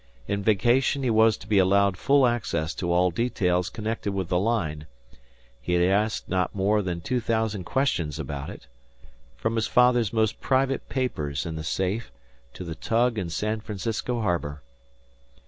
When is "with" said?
4.13-4.29